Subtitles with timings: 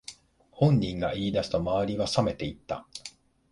[0.49, 2.87] 本人が言い出すと周りはさめていった